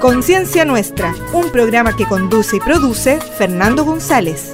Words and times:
Conciencia 0.00 0.64
Nuestra, 0.64 1.14
un 1.32 1.50
programa 1.50 1.94
que 1.94 2.06
conduce 2.06 2.56
y 2.56 2.60
produce 2.60 3.20
Fernando 3.20 3.84
González. 3.84 4.50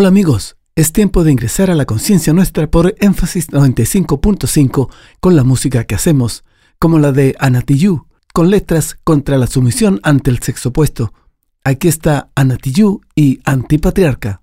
Hola 0.00 0.06
amigos, 0.06 0.56
es 0.76 0.92
tiempo 0.92 1.24
de 1.24 1.32
ingresar 1.32 1.72
a 1.72 1.74
la 1.74 1.84
conciencia 1.84 2.32
nuestra 2.32 2.70
por 2.70 2.94
énfasis 3.00 3.50
95.5 3.50 4.88
con 5.18 5.34
la 5.34 5.42
música 5.42 5.82
que 5.82 5.96
hacemos, 5.96 6.44
como 6.78 7.00
la 7.00 7.10
de 7.10 7.34
Anatiyu, 7.40 8.06
con 8.32 8.48
letras 8.48 8.96
contra 9.02 9.38
la 9.38 9.48
sumisión 9.48 9.98
ante 10.04 10.30
el 10.30 10.38
sexo 10.38 10.68
opuesto. 10.68 11.12
Aquí 11.64 11.88
está 11.88 12.30
Anatiyu 12.36 13.00
y 13.16 13.40
Antipatriarca. 13.44 14.42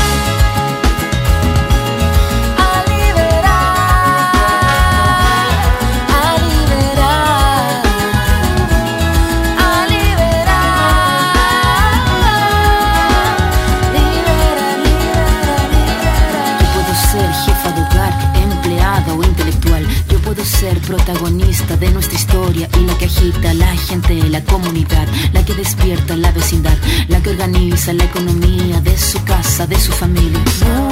La 24.15 24.43
comunidad, 24.43 25.07
la 25.33 25.45
que 25.45 25.53
despierta 25.53 26.15
la 26.17 26.31
vecindad, 26.31 26.77
la 27.07 27.21
que 27.21 27.29
organiza 27.29 27.93
la 27.93 28.03
economía 28.03 28.81
de 28.81 28.97
su 28.97 29.23
casa, 29.23 29.65
de 29.67 29.79
su 29.79 29.91
familia. 29.91 30.90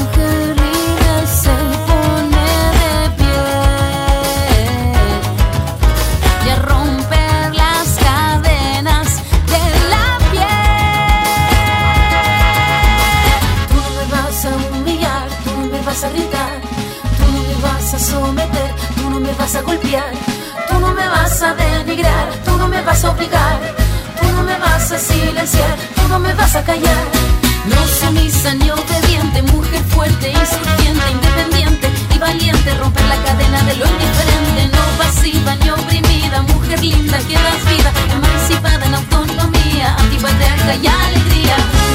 Fuerte, 30.00 30.32
insurgente, 30.32 31.12
independiente 31.12 31.90
y 32.16 32.20
valiente, 32.20 32.74
romper 32.76 33.04
la 33.04 33.18
cadena 33.22 33.62
de 33.64 33.76
lo 33.76 33.86
indiferente, 33.86 34.62
no 34.72 34.84
pasiva 34.98 35.56
ni 35.56 35.70
oprimida, 35.72 36.42
mujer 36.44 36.80
linda 36.80 37.18
que 37.28 37.34
das 37.34 37.62
vida, 37.70 37.92
emancipada 38.10 38.86
en 38.86 38.96
autonomía, 38.96 39.96
antipatriarca 39.98 40.76
y 40.76 40.88
alegría. 40.88 41.89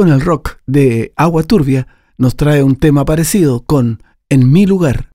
Con 0.00 0.08
el 0.08 0.22
rock 0.22 0.56
de 0.64 1.12
Agua 1.14 1.42
Turbia 1.42 1.86
nos 2.16 2.34
trae 2.34 2.62
un 2.62 2.76
tema 2.76 3.04
parecido 3.04 3.64
con 3.66 4.02
En 4.30 4.50
mi 4.50 4.64
lugar. 4.64 5.09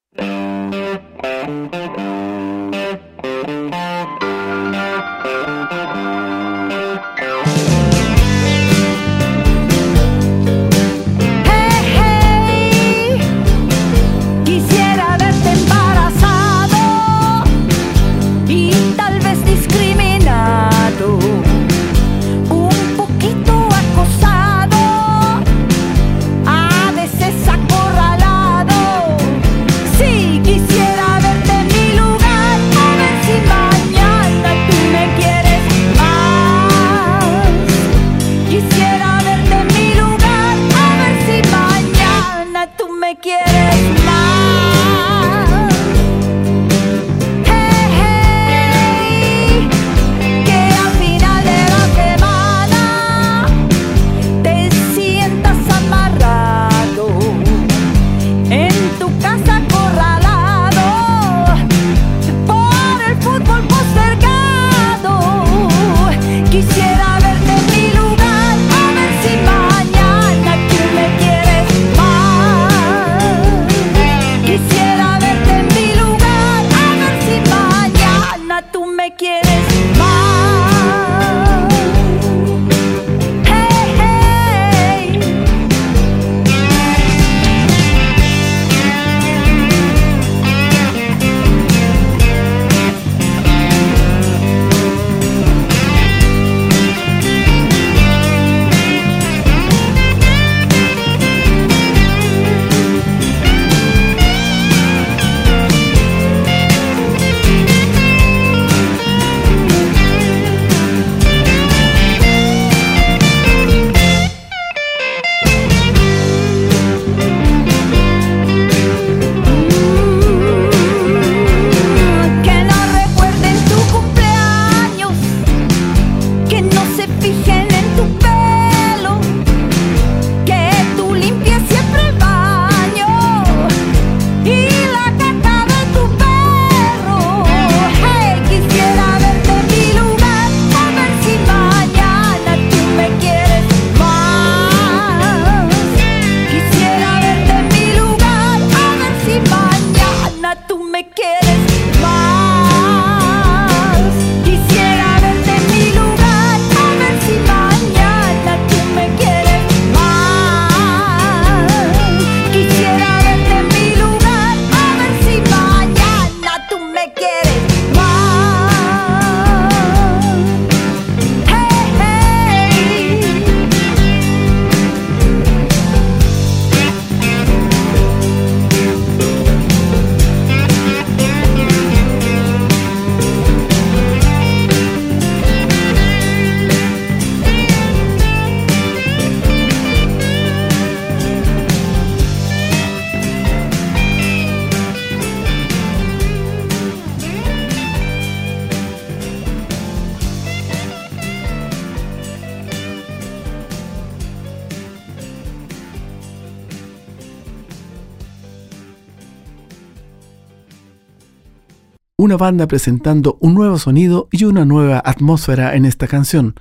una 212.36 212.48
banda 212.48 212.68
presentando 212.68 213.38
un 213.40 213.54
nuevo 213.54 213.80
sonido 213.80 214.28
y 214.30 214.44
una 214.44 214.66
nueva 214.66 215.02
atmósfera 215.06 215.74
en 215.74 215.86
esta 215.86 216.06
canción. 216.06 216.56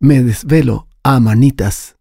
Me 0.00 0.24
desvelo 0.24 0.88
a 1.04 1.20
manitas. 1.20 1.99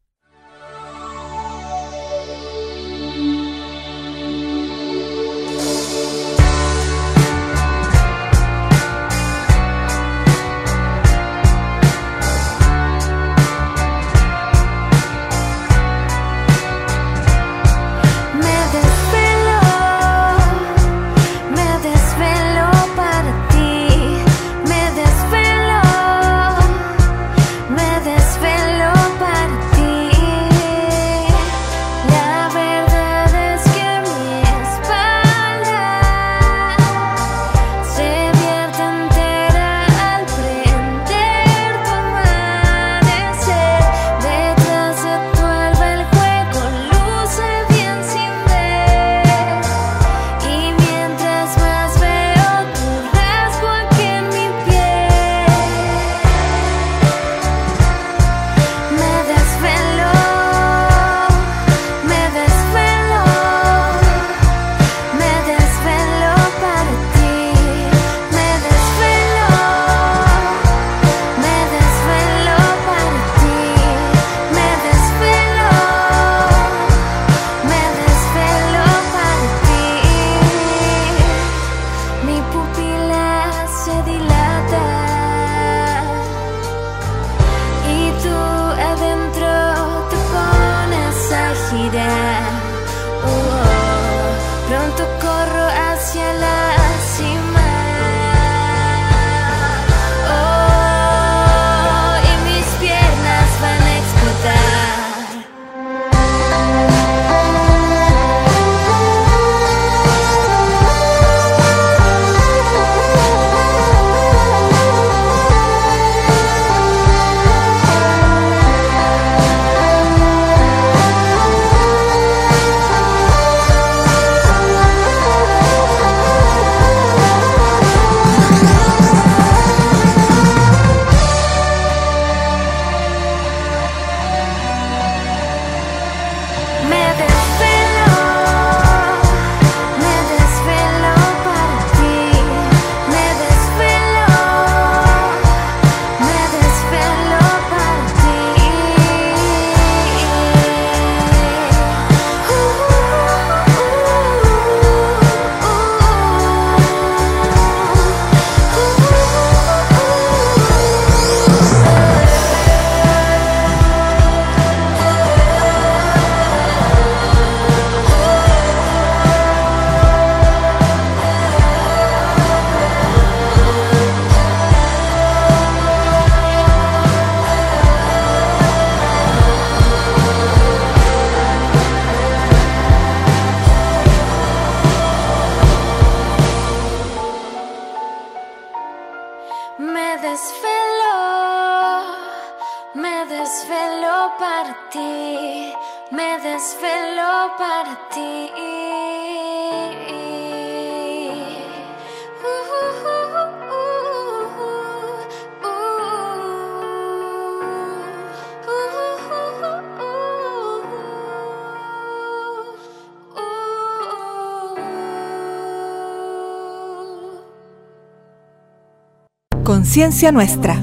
Conciencia 219.70 220.32
Nuestra. 220.32 220.82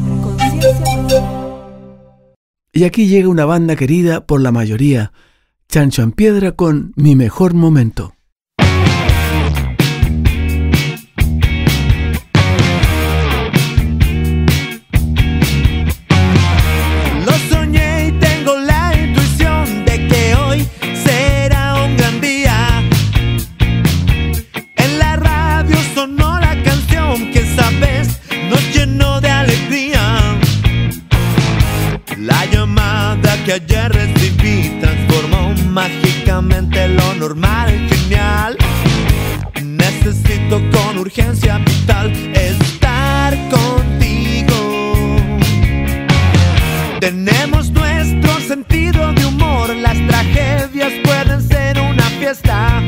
Y 2.72 2.84
aquí 2.84 3.08
llega 3.08 3.28
una 3.28 3.44
banda 3.44 3.74
querida 3.74 4.24
por 4.24 4.40
la 4.40 4.52
mayoría, 4.52 5.12
Chancho 5.68 6.02
en 6.02 6.12
Piedra 6.12 6.52
con 6.52 6.92
Mi 6.94 7.16
Mejor 7.16 7.54
Momento. 7.54 8.15
nuestro 47.76 48.40
sentido 48.40 49.12
de 49.12 49.26
humor. 49.26 49.74
Las 49.76 49.98
tragedias 50.06 50.92
pueden 51.04 51.40
ser 51.42 51.78
una 51.80 52.04
fiesta. 52.18 52.82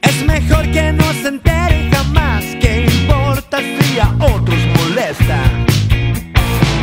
Es 0.00 0.24
mejor 0.24 0.70
que 0.70 0.92
no 0.92 1.12
se 1.20 1.28
enteren 1.28 1.90
jamás. 1.92 2.44
¿Qué 2.60 2.86
importa 2.86 3.58
si 3.58 3.98
a 3.98 4.08
otros 4.34 4.58
molesta? 4.78 5.40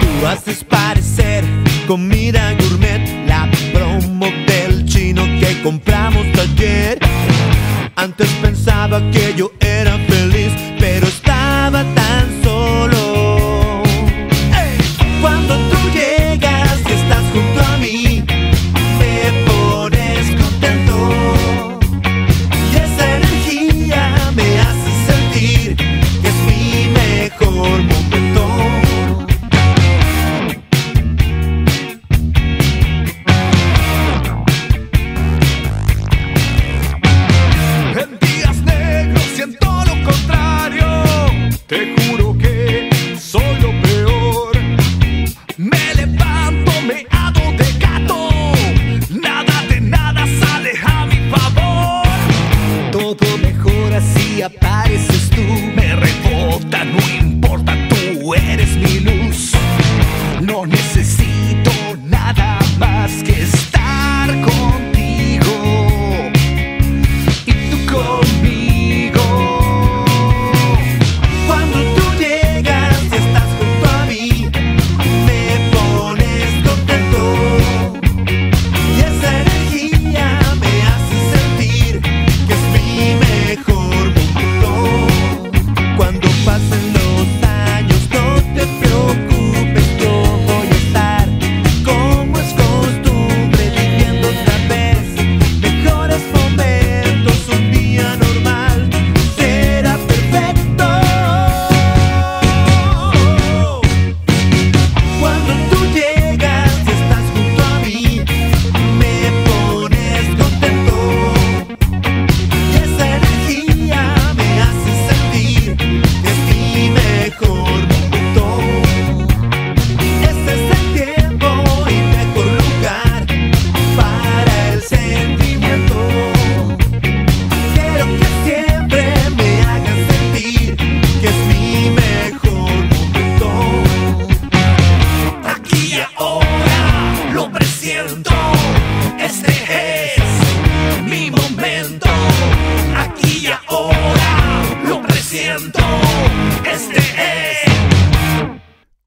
Tú 0.02 0.28
haces 0.28 0.64
parecer 0.64 1.44
comida 1.88 2.54
gourmet 2.60 3.02
la 3.26 3.50
promo 3.74 4.28
del 4.46 4.86
chino 4.86 5.24
que 5.40 5.62
compramos 5.64 6.26
ayer. 6.38 7.00
Antes 7.96 8.30
pensaba 8.42 9.02
que 9.12 9.34
yo 9.36 9.52
era 9.60 9.98
feliz. 9.98 10.19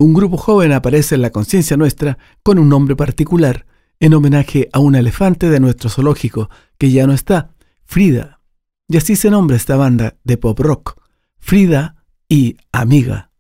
un 0.03 0.15
grupo 0.15 0.37
joven 0.37 0.73
aparece 0.73 1.15
en 1.15 1.23
la 1.23 1.31
conciencia 1.31 1.77
nuestra 1.77 2.19
con 2.43 2.59
un 2.59 2.69
nombre 2.69 2.97
particular, 2.97 3.67
en 4.01 4.15
homenaje 4.15 4.69
a 4.73 4.81
un 4.81 4.95
elefante 4.95 5.49
de 5.49 5.61
nuestro 5.61 5.89
zoológico 5.89 6.51
que 6.79 6.91
ya 6.91 7.07
no 7.07 7.13
está, 7.13 7.55
Frida. 7.85 8.41
Y 8.89 8.97
así 8.97 9.17
se 9.17 9.31
nombra 9.31 9.57
esta 9.57 9.77
banda 9.77 10.17
de 10.25 10.37
pop 10.37 10.59
rock, 10.59 11.01
Frida 11.39 12.05
y 12.29 12.57
Amiga. 12.73 13.31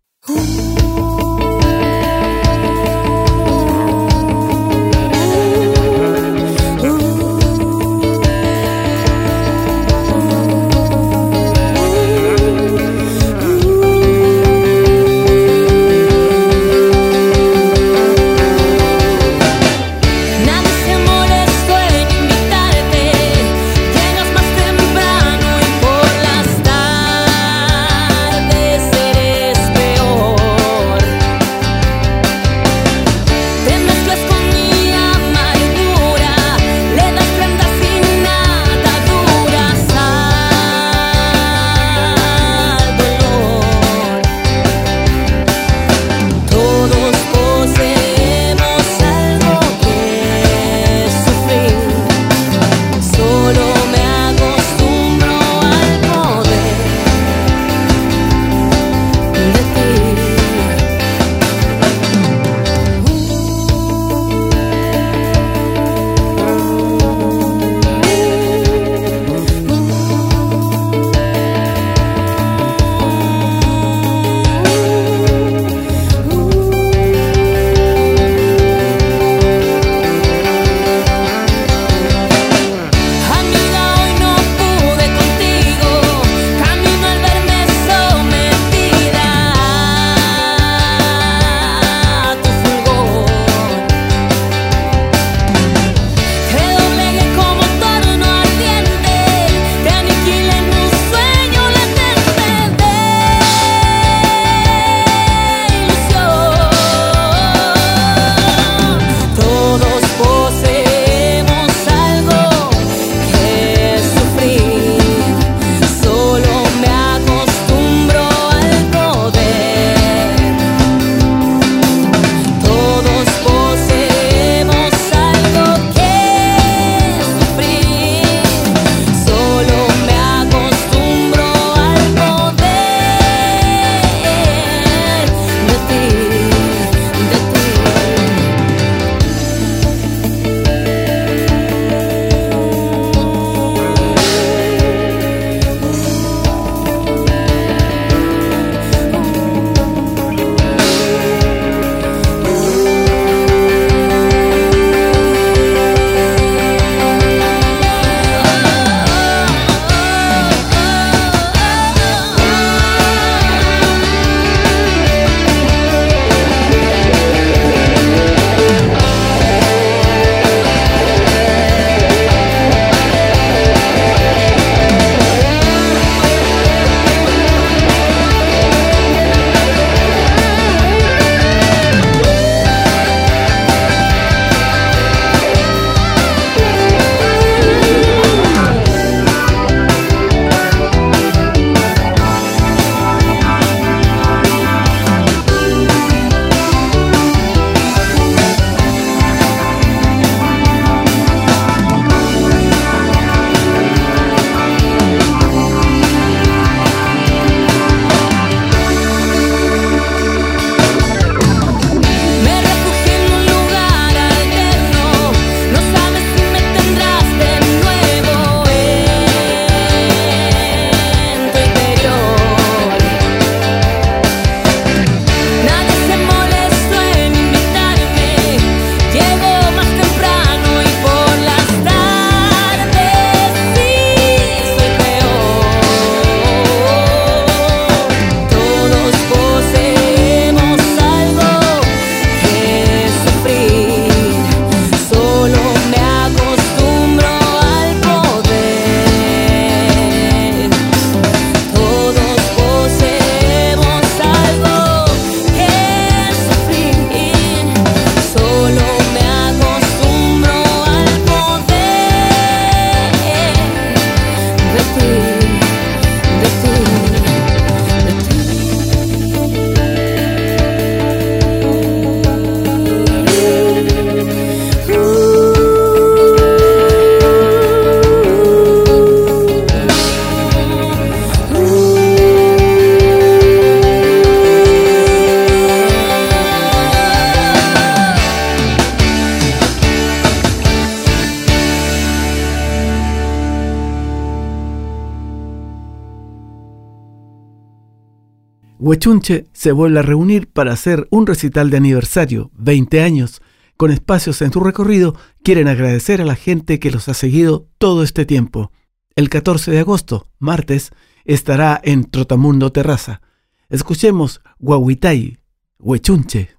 Huechunche 299.02 299.49
se 299.52 299.73
vuelve 299.73 299.99
a 299.99 300.02
reunir 300.02 300.49
para 300.49 300.73
hacer 300.73 301.08
un 301.10 301.26
recital 301.26 301.71
de 301.71 301.76
aniversario, 301.76 302.52
20 302.54 303.02
años. 303.02 303.43
Con 303.76 303.91
espacios 303.91 304.41
en 304.43 304.52
su 304.52 304.60
recorrido, 304.60 305.17
quieren 305.43 305.67
agradecer 305.67 306.21
a 306.21 306.25
la 306.25 306.36
gente 306.36 306.78
que 306.78 306.93
los 306.93 307.08
ha 307.08 307.15
seguido 307.15 307.67
todo 307.78 308.04
este 308.04 308.26
tiempo. 308.26 308.71
El 309.17 309.28
14 309.28 309.73
de 309.73 309.80
agosto, 309.80 310.28
martes, 310.38 310.93
estará 311.25 311.80
en 311.82 312.04
Trotamundo 312.04 312.71
Terraza. 312.71 313.23
Escuchemos 313.69 314.41
Guaguitay, 314.60 315.38
Huechunche. 315.80 316.50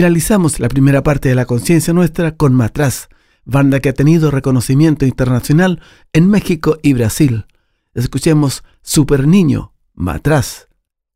Finalizamos 0.00 0.60
la 0.60 0.68
primera 0.70 1.02
parte 1.02 1.28
de 1.28 1.34
la 1.34 1.44
conciencia 1.44 1.92
nuestra 1.92 2.34
con 2.34 2.54
Matraz, 2.54 3.10
banda 3.44 3.80
que 3.80 3.90
ha 3.90 3.92
tenido 3.92 4.30
reconocimiento 4.30 5.04
internacional 5.04 5.82
en 6.14 6.26
México 6.26 6.78
y 6.82 6.94
Brasil. 6.94 7.44
Escuchemos 7.92 8.64
Super 8.80 9.28
Niño, 9.28 9.74
Matraz. 9.92 10.68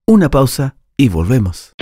Una 0.06 0.28
pausa 0.28 0.76
y 0.98 1.08
volvemos. 1.08 1.72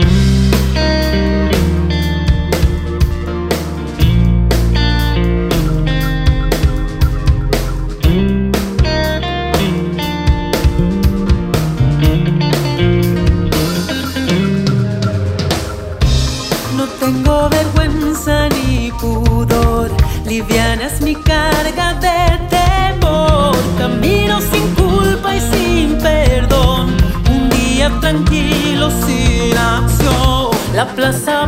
Liviana 20.27 20.87
es 20.87 21.01
mi 21.01 21.15
carga 21.15 21.95
de 21.95 22.39
temor. 22.49 23.57
Camino 23.79 24.41
sin 24.41 24.75
culpa 24.75 25.35
y 25.35 25.41
sin 25.41 25.99
perdón. 25.99 26.97
Un 27.31 27.51
día 27.51 27.91
tranquilo 28.01 28.91
sin 29.05 29.57
acción. 29.57 30.51
La 30.75 30.87
plaza 30.95 31.47